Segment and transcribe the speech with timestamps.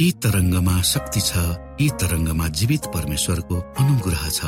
[0.00, 1.42] यी तरङ्गमा शक्ति छ
[1.80, 4.40] यी तरङ्गमा जीवित परमेश्वरको अनुग्रह छ।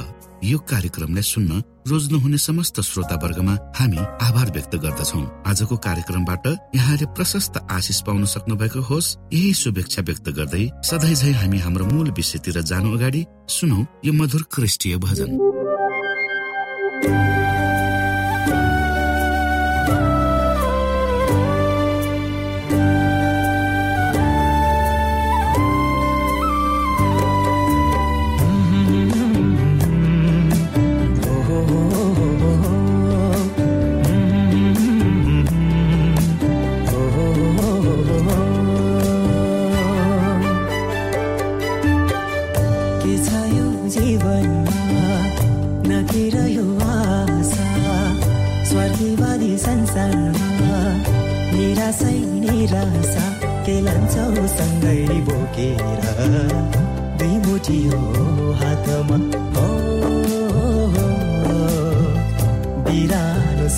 [0.45, 3.97] यो कार्यक्रमलाई सुन्न रोज्नुहुने समस्त श्रोता वर्गमा हामी
[4.29, 10.29] आभार व्यक्त गर्दछौ। आजको कार्यक्रमबाट यहाँले प्रशस्त आशिष पाउन सक्नु भएको होस्। यही शुभेच्छा व्यक्त
[10.37, 15.31] गर्दै सधैँ झै हामी हाम्रो मूल विषयतिर जानु अगाडि सुनौ यो मधुर क्रिस्टीय भजन।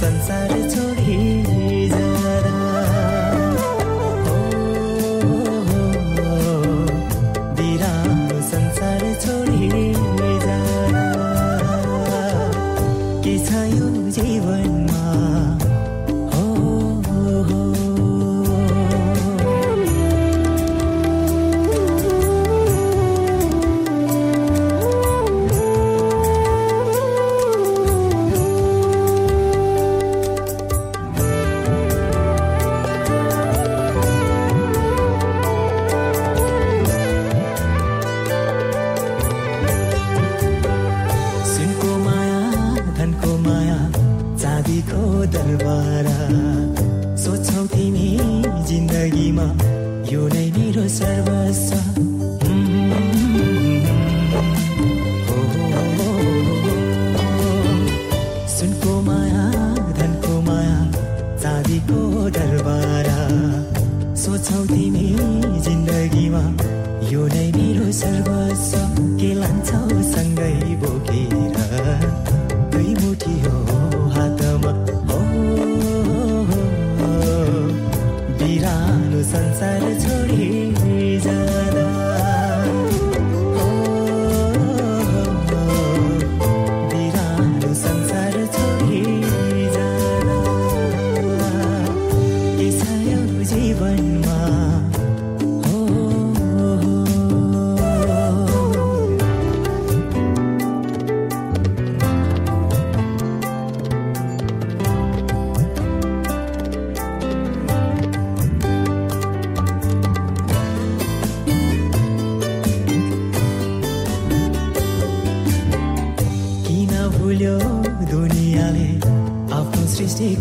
[0.00, 1.59] संसार छोड़ी
[50.20, 51.76] यो नै मेरो सर्वस्व।
[58.56, 59.46] सुनको माया
[59.98, 60.76] धनको माया
[61.42, 62.00] चाँदीको
[62.36, 63.18] दरबारा।
[64.24, 65.08] सोचौ तिमी
[65.66, 66.44] जिन्दगीमा
[67.12, 70.54] यो नै मेरो सर्वस्व। के लान्छौ सँगै
[70.84, 71.56] बोकेर?
[72.72, 73.79] दुई मुठी हो।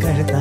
[0.02, 0.39] करता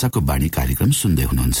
[0.00, 1.60] आशाको बाणी कार्यक्रम सुन्दै हुनुहुन्छ।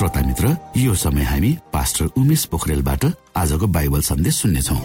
[0.00, 3.04] श्रोता मित्र यो समय हामी पास्टर उमेश पोखरेलबाट
[3.36, 4.76] आजको बाइबल सन्देश सुन्नेछौ।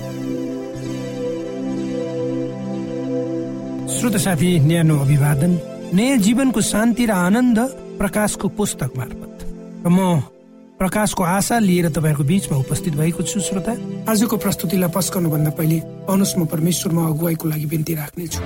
[3.95, 5.51] श्रोत साथी न्यानो अभिवादन।
[5.95, 7.59] नयाँ जीवनको शान्ति र आनन्द
[7.95, 9.39] प्रकाशको पुस्तक मार्फत।
[9.88, 10.19] र म
[10.83, 13.71] प्रकाशको आशा लिएर तपाईँहरूको बीचमा उपस्थित भएको छु श्रोता।
[14.12, 15.79] आजको प्रस्तुतिलाई पस्कनु भन्दा पहिले
[16.12, 18.39] अनुस म परमेश्वरमा अगुवाईको लागि बिन्ती राख्नेछु।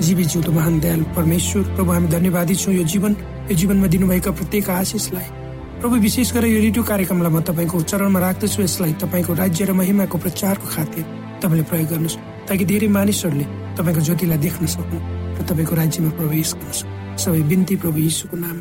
[0.00, 3.12] जीवी जिउँदो महान दयाल परमेश्वर। प्रभु हामी धन्यवादी छौँ यो जीवन।
[3.50, 5.28] यो जीवनमा दिनुभएका प्रत्येक आशिषलाई।
[5.80, 10.16] प्रभु विशेष गरेर यो रेडियो कार्यक्रमलाई म तपाईँको चरणमा राख्दछु। यसलाई तपाईँको राज्य र महिमाको
[10.18, 11.04] प्रचारको खातिर
[11.42, 12.16] तपाईँले प्रयोग गर्नुहोस्
[12.48, 13.46] ताकि धेरै मानिसहरूले
[13.76, 14.98] तपाईँको ज्योतिलाई देख्न सक्नु
[15.36, 18.56] र तपाईँको राज्यमा प्रवेश गर्न सबै बिन्ती प्रभु यीशुको नाम।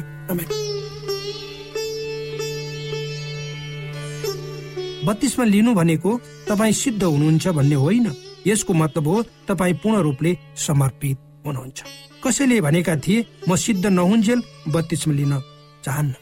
[5.06, 6.12] बत्तीसमा लिनु भनेको
[6.50, 8.08] तपाईँ सिद्ध हुनुहुन्छ भन्ने होइन।
[8.48, 9.16] यसको मतलब हो
[9.48, 11.80] तपाईँ पूर्ण रूपले समर्पित। हुनुहुन्छ।
[12.24, 14.40] कसैले भनेका थिए म सिद्ध नहुन्जेल
[14.74, 15.34] बत्तीसमा लिन
[15.86, 16.14] चाहन्न।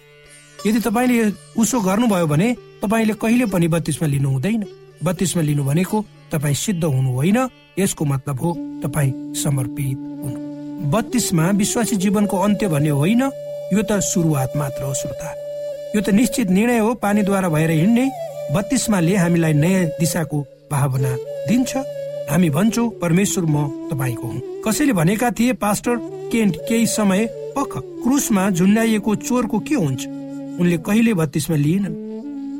[0.68, 2.48] यदि तपाईँले उसो गर्नुभयो भने
[2.84, 4.64] तपाईँले कहिले पनि बत्तीसमा लिनु हुँदैन।
[5.04, 5.98] बत्तीसमा लिनु भनेको
[6.32, 7.40] तपाईँ सिद्ध हुनु होइन
[7.80, 8.50] यसको मतलब हो
[8.84, 10.38] तपाईँ समर्पित हुनु।
[10.92, 13.22] बत्तीसमा विश्वासी जीवनको अन्त्य भन्ने होइन
[13.74, 15.30] यो त सुरुवात मात्र हो श्रोता।
[15.96, 18.06] यो त निश्चित निर्णय हो पानीद्वारा भएर हिँड्ने।
[18.52, 20.40] बत्तीसमाले हामीलाई नयाँ दिशाको
[20.72, 21.12] भावना
[21.48, 21.72] दिन्छ।
[22.30, 25.96] हामी भन्छौ परमेश्वर म तपाईँको हुँ। कसैले भनेका थिए पास्टर
[26.32, 27.26] केन्ट केही समय
[27.58, 27.74] पख
[28.04, 30.06] क्रुसमा झुन्डाइएको चोरको के हुन्छ?
[30.60, 31.96] उनले कहिले बत्तीसमा लिएनन्।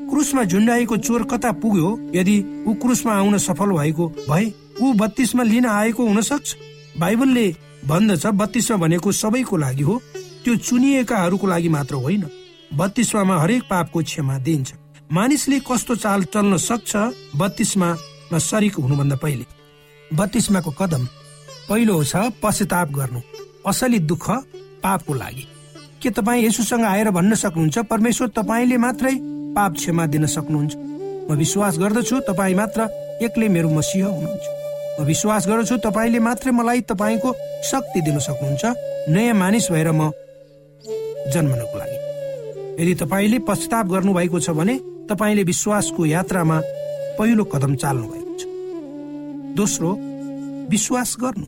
[0.10, 1.90] क्रुसमा झुन्डाइएको चोर कता पुग्यो?
[2.16, 4.52] यदि ऊ क्रुसमा आउन सफल भएको भए
[4.82, 6.56] ऊ बत्तीसमा लिन आएको हुन सक्छ
[7.00, 7.48] बाइबलले
[7.88, 10.02] भन्दछ बत्तीसमा भनेको सबैको लागि हो।
[10.44, 12.28] त्यो चुनिएकाहरूको लागि मात्र होइन।
[12.76, 14.74] बत्तीसमा हरेक पापको क्षमा दिन्छ
[15.12, 16.96] मानिसले कस्तो चाल चल्न सक्छ
[17.36, 17.96] बत्तीसमा
[18.34, 19.46] सरिक हुनुभन्दा पहिले?
[20.12, 21.08] बत्तीसमाको कदम
[21.70, 23.20] पहिलो छ पश्चाताप गर्नु।
[23.68, 24.26] असली दुःख
[24.84, 25.46] पापको लागि।
[26.02, 27.78] के तपाईँ यसुसँग आएर भन्न सक्नुहुन्छ?
[27.88, 29.16] परमेश्वर तपाईँले मात्रै
[29.56, 30.74] पाप क्षमा दिन सक्नुहुन्छ।
[31.30, 32.82] म विश्वास गर्दछु तपाईँ मात्र
[33.24, 34.46] एक्लै मेरो मसिह हुनुहुन्छ।
[35.00, 37.30] म विश्वास गर्दछु तपाईँले मात्रै मलाई तपाईँको
[37.64, 38.64] शक्ति दिन सक्नुहुन्छ।
[39.10, 40.12] नयाँ मानिस भएर म
[41.32, 41.98] जन्मनको लागि।
[42.84, 44.76] यदि तपाईँले पश्चाताप गर्नु भएको छ भने
[45.10, 46.58] तपाईँले विश्वासको यात्रामा
[47.18, 48.44] पहिलो कदम चाल्नु भएको छ।
[49.56, 49.90] दोस्रो
[50.70, 51.46] विश्वास गर्नु।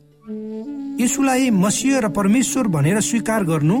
[1.04, 3.76] यसुलाई मसिह र परमेश्वर भनेर स्वीकार गर्नु।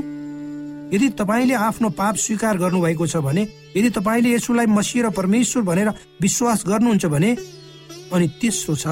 [0.94, 3.42] यदि तपाईँले आफ्नो पाप स्वीकार गर्नु भएको छ भने
[3.76, 5.88] यदि तपाईँले यसुलाई मसिह र परमेश्वर भनेर
[6.22, 7.30] विश्वास गर्नुहुन्छ भने
[8.12, 8.86] अनि तेस्रो छ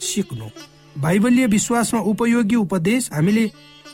[0.00, 0.48] सिक्नु।
[0.98, 3.44] बाइबलीय विश्वासमा उपयोगी उपदेश हामीले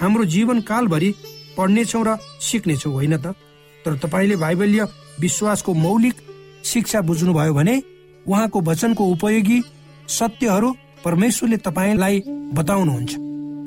[0.00, 1.14] हाम्रो जीवन कालभरि
[1.58, 3.34] पढ्नेछौँ र सिक्नेछौँ होइन त?
[3.84, 4.82] तर तपाईँले बाइबलीय
[5.20, 6.14] विश्वासको मौलिक
[6.64, 7.82] शिक्षा बुझ्नुभयो भने
[8.26, 9.62] उहाँको वचनको उपयोगी
[10.08, 10.70] सत्यहरू
[11.06, 12.22] परमेश्वरले तपाईँलाई
[12.58, 13.12] बताउनुहुन्छ।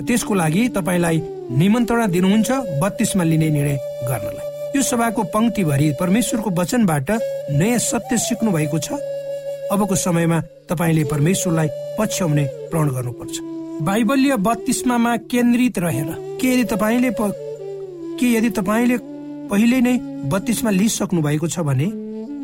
[0.07, 1.17] त्यसको लागि तपाईँलाई
[1.59, 2.49] निमन्त्रणा दिनुहुन्छ
[2.81, 3.77] बत्तीसमा लिने निर्णय
[4.09, 7.09] गर्नलाई। यो सभाको पंक्तिभरि परमेश्वरको वचनबाट
[7.59, 8.99] नयाँ सत्य सिक्नु भएको छ।
[9.71, 11.67] अबको समयमा तपाईँले परमेश्वरलाई
[11.99, 13.35] पछ्याउने प्रण गर्नुपर्छ।
[13.87, 16.09] बाइबलीय बत्तीसमा केन्द्रित रहेर
[16.41, 17.11] के यदि तपाईँले
[18.19, 18.97] के यदि तपाईँले
[19.49, 19.95] पहिले नै
[20.31, 21.87] बत्तीसमा लिइसक्नु भएको छ भने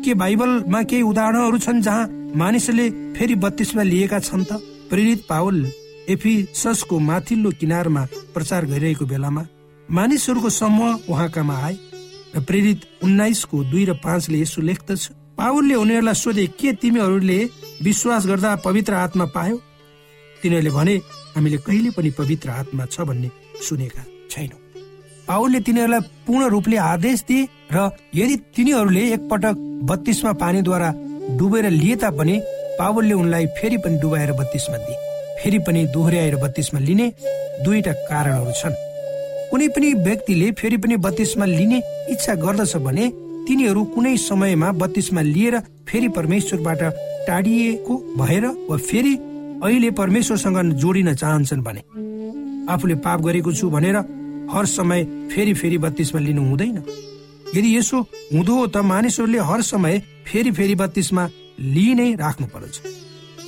[0.04, 2.86] के बाइबलमा केही उदाहरणहरू छन् जहाँ मानिसले
[3.16, 4.60] फेरि बत्तीसमा लिएका छन् त?
[4.90, 5.64] प्रेरित पावल
[6.08, 8.02] एफिसको माथिल्लो किनारमा
[8.34, 9.42] प्रचार गरिरहेको बेलामा
[9.88, 11.76] मानिसहरूको समूह उहाँकामा आए
[12.36, 17.38] र प्रेरित उन्नाइसको दुई र पाँचले यसो लेख्दछ पावलले उनीहरूलाई सोधे के तिमीहरूले
[17.82, 19.56] विश्वास गर्दा पवित्र आत्मा पायो?
[20.42, 20.94] तिनीहरूले भने
[21.36, 23.30] हामीले कहिले पनि पवित्र आत्मा छ भन्ने
[23.68, 24.60] सुनेका छैनौँ।
[25.28, 29.56] पावलले तिनीहरूलाई पूर्ण रूपले आदेश दिए र यदि तिनीहरूले एकपटक
[29.90, 30.92] बत्तीसमा पानीद्वारा
[31.38, 32.36] डुबेर लिए तापनि
[32.78, 34.96] पावलले उनलाई फेरि पनि डुबाएर बत्तीसमा दिए।
[35.38, 37.06] फेरि पनि दोहोऱ्याएर बत्तीसमा लिने
[37.64, 38.74] दुईटा कारणहरू छन्।
[39.50, 41.78] कुनै पनि व्यक्तिले फेरि पनि बत्तीसमा लिने
[42.10, 43.04] इच्छा गर्दछ भने
[43.48, 46.82] तिनीहरू कुनै समयमा बत्तीसमा लिएर फेरि परमेश्वरबाट
[47.26, 49.14] टाढिएको भएर वा फेरि
[49.64, 51.82] अहिले परमेश्वरसँग जोडिन चाहन्छन् भने
[52.72, 53.96] आफूले पाप गरेको छु भनेर
[54.52, 56.82] हर समय फेरि फेरि बत्तीसमा लिनु हुँदैन।
[57.54, 58.00] यदि यसो
[58.32, 62.74] हुँदो त मानिसहरूले हर समय फेरि फेरि बत्तीसमा लिइ नै राख्नु पर्छ।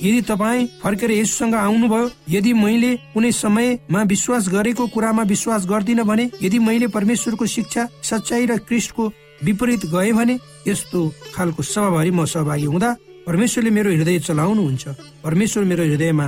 [0.03, 6.29] यदि तपाईँ फर्केर यसुसँग आउनुभयो यदि मैले कुनै समयमा विश्वास गरेको कुरामा विश्वास गर्दिन भने
[6.41, 9.03] यदि मैले परमेश्वरको शिक्षा सच्चाइ र क्रिस्टको
[9.43, 10.99] विपरीत गए भने यस्तो
[11.35, 12.89] खालको सभाभरि म सहभागी हुँदा
[13.27, 14.87] परमेश्वरले मेरो हृदय चलाउनुहुन्छ।
[15.23, 16.27] परमेश्वर मेरो हृदयमा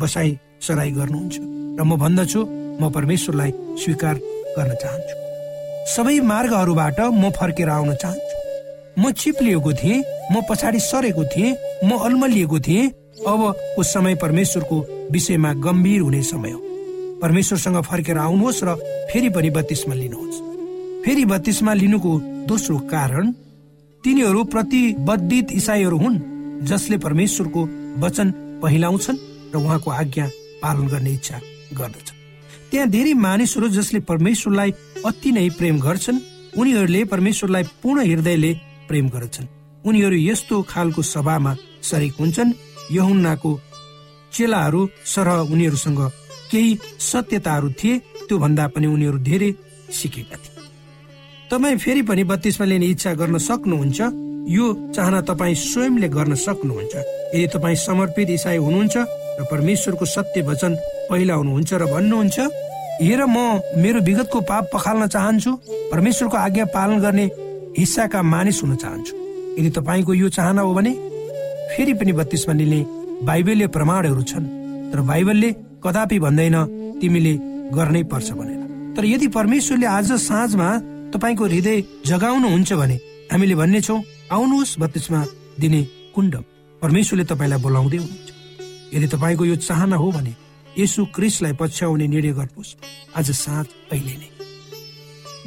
[0.00, 1.34] बसाई सराई गर्नुहुन्छ।
[1.78, 2.40] र म भन्दछु
[2.80, 3.50] म परमेश्वरलाई
[3.82, 4.14] स्वीकार
[4.56, 5.14] गर्न चाहन्छु।
[5.96, 8.37] सबै मार्गहरूबाट म फर्केर आउन चाहन्छु।
[8.98, 10.02] म चिप्लिएको थिएँ
[10.32, 12.88] म पछाडि सरेको थिएँ म अल्मलिएको थिएँ।
[13.26, 14.76] अबको समय परमेश्वरको
[15.12, 16.60] विषयमा गम्भीर हुने समय हो।
[17.22, 18.74] परमेश्वरसँग फर्केर आउनुहोस् र
[19.12, 20.36] फेरि पनि बत्तीसमा लिनुहोस्।
[21.04, 22.18] फेरि बत्तीसमा लिनुको
[22.50, 23.32] दोस्रो कारण
[24.04, 26.18] तिनीहरू प्रतिबद्धित इसाईहरू हुन्
[26.66, 27.62] जसले परमेश्वरको
[28.02, 28.30] वचन
[28.62, 29.18] पहिलाउँछन्
[29.54, 30.26] र उहाँको आज्ञा
[30.62, 31.40] पालन गर्ने इच्छा
[31.78, 32.08] गर्दछ
[32.70, 34.70] त्यहाँ धेरै मानिसहरू जसले परमेश्वरलाई
[35.06, 36.18] अति नै प्रेम गर्छन्
[36.58, 38.52] उनीहरूले परमेश्वरलाई पूर्ण हृदयले
[38.88, 39.46] प्रेम गर्छन्।
[39.86, 41.52] उनीहरू यस्तो खालको सभामा
[41.82, 42.52] सरेक हुन्छन्।
[42.92, 43.50] यहुन्नाको
[44.32, 46.00] चेलाहरू सरह उनीहरूसँग
[46.50, 49.50] केही सत्यताहरू थिए। त्यो भन्दा पनि उनीहरू धेरै
[49.92, 50.56] सिकेका थिए।
[51.50, 54.00] तपाईँ फेरि पनि बत्तीसमा लिने इच्छा गर्न सक्नुहुन्छ?
[54.48, 54.66] यो
[54.96, 56.94] चाहना तपाईँ स्वयंले गर्न सक्नुहुन्छ।
[57.34, 60.72] यदि तपाईँ समर्पित इसाई हुनुहुन्छ र परमेश्वरको सत्य वचन
[61.10, 62.38] पहिलाउनुहुन्छ र भन्नुहुन्छ
[63.00, 63.36] हेर म
[63.78, 65.52] मेरो विगतको पाप पखाल्न चाहन्छु।
[65.92, 67.26] परमेश्वरको आज्ञा पालन गर्ने
[67.78, 69.14] हिस्साका मानिस हुन चाहन्छु।
[69.58, 70.92] यदि तपाईँको यो चाहना हो भने
[71.70, 72.80] फेरि पनि बत्तीसमा लिने
[73.24, 74.46] बाइबलीय प्रमाणहरू छन्।
[74.92, 75.50] तर बाइबलले
[75.84, 76.56] कदापि भन्दैन
[77.00, 77.34] तिमीले
[77.76, 78.60] गर्नै पर्छ भनेर।
[78.96, 80.68] तर यदि परमेश्वरले आज साँझमा
[81.14, 82.96] तपाईँको हृदय जगाउनुहुन्छ भने
[83.32, 85.20] हामीले भन्ने छौँ आउनुहोस् बत्तीसमा
[85.60, 85.80] दिने
[86.14, 86.34] कुण्ड
[86.82, 88.28] परमेश्वरले तपाईँलाई बोलाउँदै हुनुहुन्छ।
[88.94, 90.32] यदि तपाईँको यो चाहना हो भने
[90.78, 92.76] यसु क्रिसलाई पछ्याउने निर्णय गर्नुहोस्।
[93.16, 94.30] आज साँझ अहिले नै।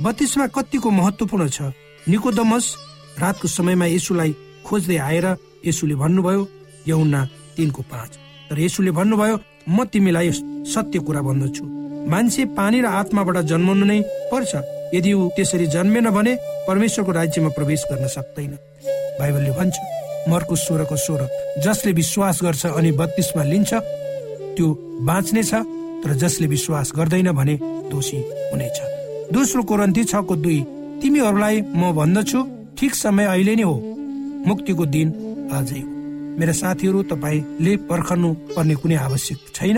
[0.03, 1.61] बत्तीसमा कतिको महत्वपूर्ण छ?
[2.07, 2.65] निकोदमस
[3.21, 4.31] रातको समयमा यसुलाई
[4.65, 5.27] खोज्दै आएर
[5.65, 6.41] यसुले भन्नुभयो
[6.87, 7.21] यौना
[7.55, 8.11] तिनको पाँच।
[8.49, 9.35] तर यसुले भन्नुभयो
[9.69, 10.31] म तिमीलाई
[10.65, 11.63] सत्य कुरा भन्दछु।
[12.09, 13.99] मान्छे पानी र आत्माबाट जन्मनु नै
[14.31, 14.51] पर्छ।
[14.95, 16.33] यदि ऊ त्यसरी जन्मेन भने
[16.67, 18.53] परमेश्वरको राज्यमा प्रवेश गर्न सक्दैन।
[19.19, 19.75] बाइबलले भन्छ
[20.29, 21.21] मर्को स्वरको स्वर
[21.63, 23.71] जसले विश्वास गर्छ अनि बत्तीसमा लिन्छ
[24.57, 24.67] त्यो
[25.07, 25.53] बाँच्ने छ
[26.01, 27.55] तर जसले विश्वास गर्दैन भने
[27.91, 28.17] दोषी
[28.51, 28.77] हुनेछ।
[29.31, 30.59] दोस्रो कोरन्ती छको दुई
[31.01, 32.39] तिमीहरूलाई म भन्दछु
[32.77, 33.75] ठिक समय अहिले नै हो।
[34.47, 35.07] मुक्तिको दिन
[35.53, 35.89] आजै हो।
[36.39, 39.77] मेरा साथीहरू तपाईँले पर्खनु पर्ने कुनै आवश्यक छैन।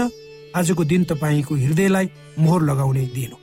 [0.55, 2.07] आजको दिन तपाईँको हृदयलाई
[2.39, 3.39] मोहर लगाउने दिन हो।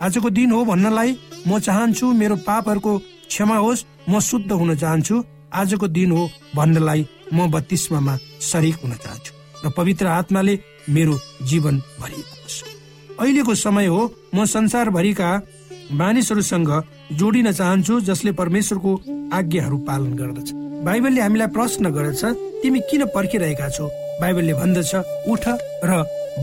[0.00, 1.10] आजको दिन हो भन्नलाई
[1.48, 2.92] म चाहन्छु मेरो पापहरूको
[3.28, 5.16] क्षमा होस् म शुद्ध हुन चाहन्छु।
[5.52, 6.22] आजको दिन हो
[6.56, 7.00] भन्नलाई
[7.32, 8.16] म बत्तीसमा
[8.50, 9.32] सरिक हुन चाहन्छु
[9.64, 10.54] र पवित्र आत्माले
[10.88, 11.14] मेरो
[11.48, 12.32] जीवन भरिएको
[13.20, 14.00] अहिलेको समय हो
[14.34, 15.28] म संसारभरिका
[15.92, 16.70] मानिसहरूसँग
[17.12, 18.92] जोडिन चाहन्छु जसले परमेश्वरको
[19.32, 20.48] आज्ञाहरू पालन गर्दछ।
[20.84, 22.24] बाइबलले हामीलाई प्रश्न गर्दछ
[22.62, 23.86] तिमी किन पर्खिरहेका छौ?
[24.20, 24.94] बाइबलले भन्दछ
[25.28, 25.44] उठ
[25.84, 25.90] र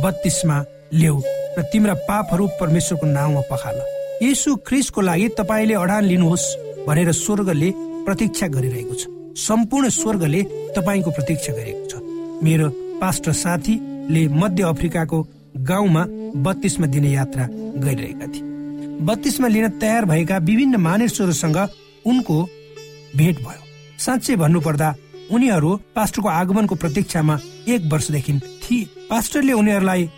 [0.04, 0.58] बत्तीसमा
[0.94, 1.18] ल्याऊ
[1.58, 3.78] र तिम्रा पापहरू परमेश्वरको नाउँमा पखाल।
[4.24, 6.48] यसु ख्रिसको लागि तपाईँले अडान लिनुहोस्
[6.88, 7.70] भनेर स्वर्गले
[8.06, 9.04] प्रतीक्षा गरिरहेको छ।
[9.38, 10.42] सम्पूर्ण स्वर्गले
[10.78, 11.94] तपाईँको प्रतीक्षा गरेको छ।
[12.44, 12.70] मेरो
[13.02, 15.18] पास्टर साथीले मध्य अफ्रिकाको
[15.70, 16.04] गाउँमा
[16.46, 17.46] बत्तीसमा दिने यात्रा
[17.84, 18.49] गरिरहेका थिए।
[19.02, 21.58] बत्तीसमा लिन तयार भएका विभिन्न मानिसहरूसँग
[22.06, 22.38] उनको
[23.16, 23.62] भेट भयो।
[24.00, 24.96] साँच्चै भन्नुपर्दा
[25.32, 30.10] उनीहरू पास्टरको आगमनको प्रतीक्षामा एक वर्षदेखि थिए पास्टरले उनीहरूलाई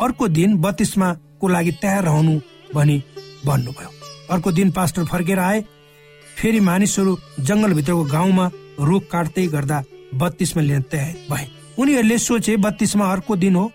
[0.00, 2.38] अर्को दिन बत्तीसमा को लागि तयार रहनु
[2.74, 3.02] भनी
[3.46, 3.90] भन्नुभयो।
[4.30, 5.60] अर्को दिन पास्टर फर्केर आए
[6.36, 8.50] फेरि मानिसहरू जङ्गलभित्रको गाउँमा
[8.80, 9.82] रुख काट्दै गर्दा
[10.14, 11.46] बत्तीसमा लिन तयार भए।
[11.78, 13.70] उनीहरूले सोचे बत्तीसमा अर्को दिन हो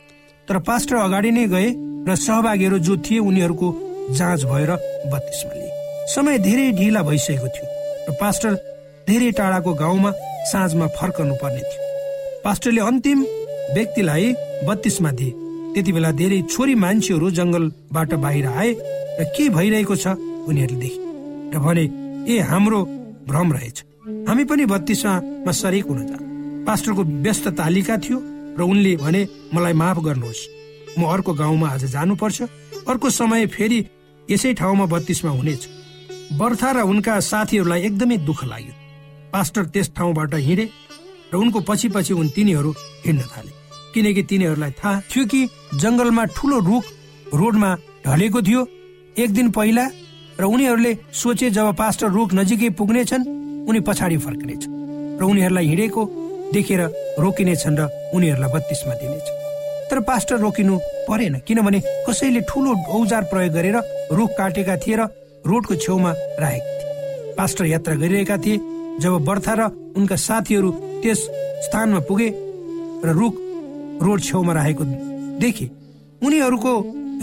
[0.48, 1.70] तर पास्टर अगाडि नै गए
[2.08, 3.68] र सहभागीहरू जो थिए उनीहरूको
[4.10, 4.72] जाँच भएर
[5.12, 5.72] बत्तीसमा लिए
[6.14, 7.68] समय धेरै ढिला भइसकेको थियो
[8.10, 8.54] र पास्टर
[9.08, 10.12] धेरै टाढाको गाउँमा
[10.52, 11.82] साँझमा फर्कनु पर्ने थियो।
[12.44, 13.20] पास्टरले अन्तिम
[13.76, 14.34] व्यक्तिलाई
[14.68, 15.32] बत्तीसमा दिए।
[15.74, 18.72] त्यति बेला धेरै छोरी मान्छेहरू जङ्गलबाट बाहिर आए
[19.20, 20.08] र के भइरहेको छ
[20.50, 21.00] उनीहरूले देखे
[21.54, 21.84] र भने
[22.28, 22.80] ए हाम्रो
[23.30, 23.78] भ्रम रहेछ।
[24.28, 26.18] हामी पनि बत्तीसमा सरेक हुन जा
[26.68, 28.18] पास्टरको व्यस्त तालिका थियो
[28.58, 29.22] र उनले भने
[29.54, 30.42] मलाई माफ गर्नुहोस्।
[31.00, 32.42] म अर्को गाउँमा आज जानुपर्छ।
[32.88, 33.80] अर्को समय फेरि
[34.30, 35.68] यसै ठाउँमा बत्तीसमा हुनेछ।
[36.40, 38.74] बर्था र उनका साथीहरूलाई एकदमै दुःख लाग्यो।
[39.34, 40.66] पास्टर त्यस ठाउँबाट हिँडे
[41.32, 42.72] र उनको पछि पछि उन तिनीहरू
[43.06, 43.52] हिँड्न थाले।
[43.94, 45.42] किनकि तिनीहरूलाई थाहा थियो कि
[45.76, 46.84] जंगलमा ठुलो रुख
[47.34, 47.76] रोडमा
[48.08, 48.62] ढलेको थियो।
[49.18, 49.86] एक दिन पहिला
[50.40, 53.28] र उनीहरूले सोचे जब पास्टर रुख नजिकै पुग्नेछन्
[53.70, 54.64] उनी पछाडि फर्कनेछ
[55.20, 56.02] र उनीहरूलाई हिँडेको
[56.54, 56.82] देखेर
[57.20, 57.82] रोकिनेछन् र
[58.16, 59.41] उनीहरूलाई बत्तीसमा दिनेछ
[59.92, 63.78] तर पास्टर रोकिनु परेन किनभने कसैले ठुलो औजार प्रयोग गरेर
[64.16, 65.02] रुख काटेका थिए र
[65.44, 68.58] रोडको छेउमा राखेका थिए। पास्टर यात्रा गरिरहेका थिए
[69.04, 69.62] जब बर्था र
[69.98, 70.70] उनका साथीहरू
[71.04, 71.20] त्यस
[71.68, 72.30] स्थानमा पुगे
[73.06, 73.34] र रुख
[74.00, 74.84] रोड छेउमा राखेको
[75.44, 75.66] देखे
[76.22, 76.74] उनीहरूको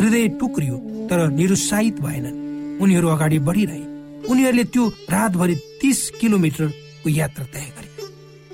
[0.01, 0.77] हृदय टुक्रियो
[1.09, 2.37] तर निरुत्साहित भएनन्।
[2.83, 3.83] उनीहरू अगाडि बढिरहे।
[4.29, 7.67] उनीहरूले त्यो रातभरि तीस किलोमिटरको यात्रा तय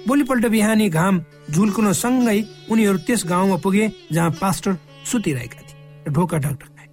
[0.06, 1.20] भोलिपल्ट बिहानी घाम
[1.50, 2.38] झुल्कुन सँगै
[2.70, 4.76] उनीहरू त्यस गाउँमा पुगे जहाँ पास्टर
[5.10, 6.88] सुतिरहेका थिए ढोका ढकढकाए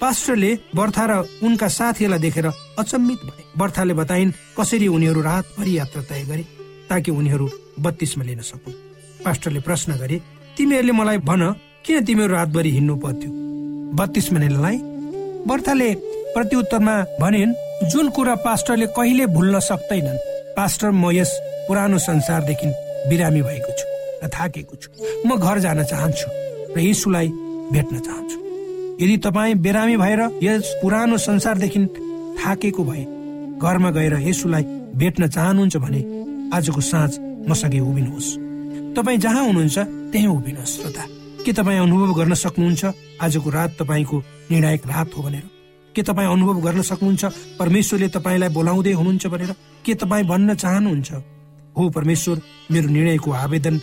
[0.00, 1.12] पास्टरले बर्था र
[1.44, 2.46] उनका साथीहरूलाई देखेर
[2.78, 6.44] अचम्मित भए। बर्थाले बताइन् कसरी उनीहरू रातभरि यात्रा तय गरे
[6.88, 7.48] ताकि उनीहरू
[7.80, 8.74] बत्तीसमा लिन सकुन्।
[9.24, 10.20] पास्टरले प्रश्न गरे
[10.56, 11.42] तिमीहरूले मलाई भन
[11.84, 13.30] किन तिमीहरू रातभरि हिँड्नु पर्थ्यो?
[13.98, 14.76] बत्तीसमा लिनलाई
[15.48, 15.88] बर्थाले
[16.34, 17.56] प्रत्युत्तरमा भनिन्
[17.90, 20.22] जुन कुरा पास्टरले कहिले भुल्न सक्दैनन्
[20.56, 21.30] पास्टर म यस
[21.68, 22.66] पुरानो संसारदेखि
[23.08, 23.86] बिरामी भएको छु
[24.22, 24.88] र थाकेको छु।
[25.26, 26.28] म घर जान चाहन्छु
[26.74, 27.28] र यीशुलाई
[27.74, 28.38] भेट्न चाहन्छु।
[29.02, 31.80] यदि तपाईँ बिरामी भएर यस पुरानो संसारदेखि
[32.38, 33.04] थाकेको भए
[33.58, 34.64] घरमा गएर यसुलाई
[34.94, 36.00] भेट्न चाहनुहुन्छ भने
[36.56, 37.12] आजको साँझ
[37.50, 38.30] मसँगै उभिनुहोस्।
[38.96, 39.78] तपाईँ जहाँ हुनुहुन्छ
[40.12, 41.04] त्यहीँ उभिनुहोस् श्रोता।
[41.44, 42.84] के तपाईँ अनुभव गर्न सक्नुहुन्छ?
[43.20, 44.16] आजको रात तपाईँको
[44.50, 45.53] निर्णायक रात हो भनेर।
[45.94, 47.24] के तपाईँ अनुभव गर्न सक्नुहुन्छ?
[47.58, 49.52] परमेश्वरले तपाईँलाई बोलाउँदै हुनुहुन्छ भनेर
[49.84, 51.10] के तपाईँ भन्न चाहनुहुन्छ?
[51.76, 52.36] हो परमेश्वर
[52.70, 53.78] मेरो निर्णयको आवेदन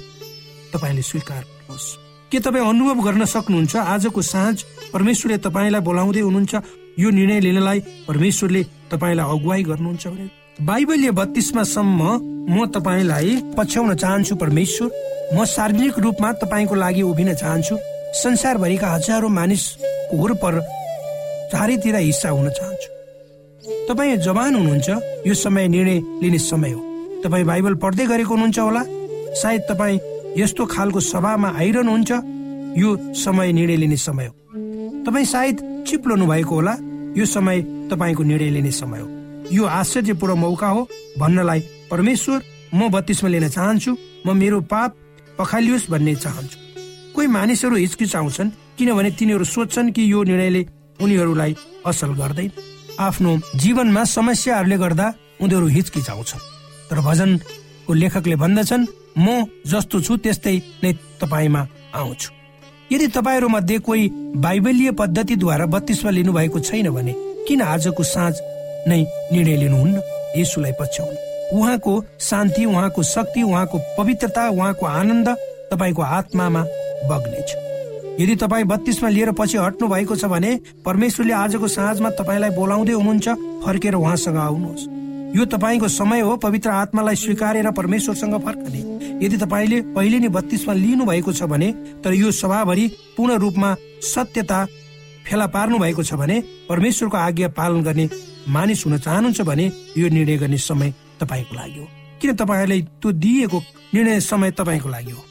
[0.74, 1.88] तपाईँले स्वीकार गर्नुहोस्
[2.32, 3.76] के तपाईँ अनुभव गर्न सक्नुहुन्छ?
[3.76, 4.58] आजको साँझ
[4.94, 6.54] परमेश्वरले तपाईँलाई बोलाउँदै हुनुहुन्छ।
[7.00, 10.28] यो निर्णय लिनलाई परमेश्वरले तपाईँलाई अगुवाई गर्नुहुन्छ भने
[10.60, 12.02] बाइबलीय बत्तीसमा सम्म
[12.52, 14.90] म तपाईँलाई पछ्याउन चाहन्छु परमेश्वर।
[15.34, 17.76] म सार्वजनिक रूपमा तपाईँको लागि उभिन चाहन्छु।
[18.22, 20.60] संसारभरिका हजारौँ मानिसको वरपर
[21.52, 22.90] चारैतिर हिस्सा हुन चाहन्छु।
[23.88, 24.90] तपाईँ जवान हुनुहुन्छ
[25.28, 26.82] यो समय निर्णय लिने समय हो।
[27.24, 28.84] तपाईँ बाइबल पढ्दै गरेको हुनुहुन्छ होला।
[29.42, 30.00] सायद तपाईँ
[30.38, 32.12] यस्तो खालको सभामा आइरहनुहुन्छ
[32.78, 34.34] यो समय निर्णय लिने समय हो।
[35.06, 36.76] तपाईँ सायद चिप्लनु भएको होला
[37.18, 37.62] यो समय
[37.92, 39.08] तपाईँको निर्णय लिने समय हो।
[39.52, 40.88] यो आश्चर्यपूर्ण मौका हो
[41.20, 41.60] भन्नलाई
[41.92, 42.42] परमेश्वर
[42.74, 44.96] म बत्तीसमा लिन चाहन्छु म मेरो पाप
[45.40, 46.58] पखालियोस् भन्ने चाहन्छु।
[47.16, 50.62] कोही मानिसहरू हिचकिचाउँछन् किनभने तिनीहरू सोध्छन् कि यो निर्णयले
[51.02, 52.52] उनीहरूलाई असल गर्दैन
[53.00, 55.08] आफ्नो जीवनमा समस्याहरूले गर्दा
[55.42, 56.46] उनीहरू हिचकिचाउँछन्।
[56.90, 58.86] तर भजनको लेखकले भन्दछन्
[59.18, 59.28] म
[59.68, 61.62] जस्तो छु त्यस्तै नै तपाईँमा
[61.96, 62.30] आउँछु।
[62.92, 64.04] यदि तपाईँहरू मध्ये कोही
[64.44, 67.14] बाइबलीय पद्धतिद्वारा बत्तीसमा लिनुभएको छैन भने
[67.48, 68.36] किन आजको साँझ
[68.88, 69.98] नै निर्णय लिनुहुन्न?
[70.38, 71.18] यसुलाई पछ्याउनु।
[71.58, 75.28] उहाँको शान्ति उहाँको शक्ति उहाँको पवित्रता उहाँको आनन्द
[75.72, 76.62] तपाईँको आत्मामा
[77.10, 77.71] बग्नेछ।
[78.22, 80.52] यदि तपाईँ बत्तीसमा लिएर पछि हट्नु भएको छ भने
[80.86, 83.28] परमेश्वरले आजको साँझमा तपाईँलाई बोलाउँदै हुनुहुन्छ
[83.66, 84.84] फर्केर उहाँसँग आउनुहोस्।
[85.38, 88.80] यो तपाईँको समय हो पवित्र आत्मालाई स्वीकारेर परमेश्वरसँग फर्कने।
[89.26, 91.72] यदि तपाईँले पहिले नै बत्तीसमा लिनु भएको छ भने
[92.04, 92.86] तर यो सभाभरि
[93.18, 94.66] पूर्ण रूपमा सत्यता
[95.26, 96.38] फेला पार्नु भएको छ भने
[96.70, 98.10] परमेश्वरको आज्ञा पालन गर्ने
[98.50, 101.88] मानिस हुन चाहनुहुन्छ भने यो निर्णय गर्ने समय तपाईँको लागि हो।
[102.22, 105.24] किन तपाईँहरूलाई त्यो दिएको निर्णय समय तपाईँको लागि हो?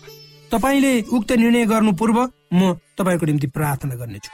[0.52, 2.18] तपाईँले उक्त निर्णय गर्नु पूर्व
[2.52, 4.30] म तपाईँको निम्ति प्रार्थना गर्नेछु।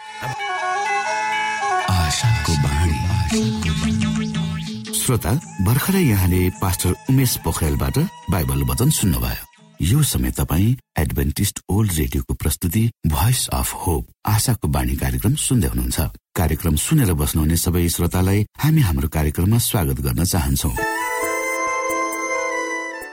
[4.97, 5.33] श्रोता
[5.67, 7.99] भर्खरै यहाँले पास्टर उमेश पोखरेलबाट
[8.31, 9.45] बाइबल वचन सुन्नुभयो।
[9.81, 15.99] यो समय तपाईँ एडभेन्टिस्ट ओल्ड रेडियोको प्रस्तुति भोइस अफ होप आशाको बाणी कार्यक्रम सुन्दै हुनुहुन्छ।
[16.37, 20.71] कार्यक्रम सुनेर बस्नुहुने सबै श्रोतालाई हामी हाम्रो कार्यक्रममा स्वागत गर्न चाहन्छौ।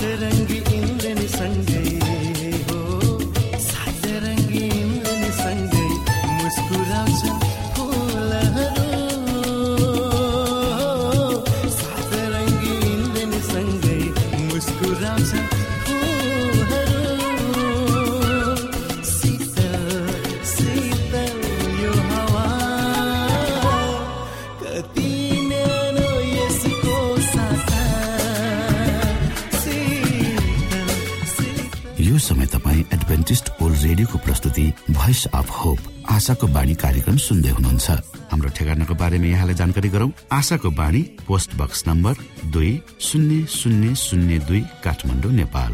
[0.00, 2.01] तरंग इंद्रन संगे
[36.22, 37.86] आशाको बाणी कार्यक्रम सुन्दै हुनुहुन्छ।
[38.30, 42.14] हाम्रो ठेगानाको बारेमा यहाँलाई जानकारी गरौं। आशाको बाणी पोस्ट बक्स नम्बर
[42.54, 42.70] दुई
[43.02, 45.72] शून्य शून्य शून्य दुई काठमाडौँ नेपाल।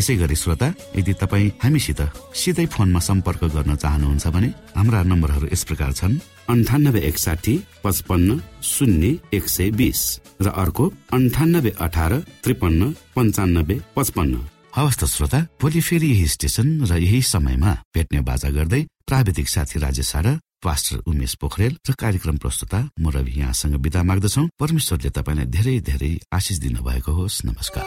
[0.00, 2.00] यसै गरी श्रोता यदि तपाईँ हामीसित
[2.32, 6.16] सिधै फोनमा सम्पर्क गर्न चाहनुहुन्छ भने हाम्रा नम्बरहरू यस प्रकार छन्।
[6.48, 10.00] अन्ठानब्बे एकसाठी पचपन्न शून्य एक सय बिस
[10.40, 12.80] र अर्को अन्ठानब्बे अठार त्रिपन्न
[13.12, 14.34] पञ्चानब्बे पचपन्न।
[14.72, 19.78] हवस् त श्रोता भोलि फेरि यही स्टेशन र यही समयमा भेट्ने बाजा गर्दै प्राविधिक साथी
[19.78, 25.46] राजेश र पास्टर उमेश पोखरेल र कार्यक्रम प्रस्तुता म रवि यहाँसँग विदा माग्दछौ। परमेश्वरले तपाईँलाई
[25.46, 27.86] धेरै धेरै आशिष दिनुभएको होस्। नमस्कार।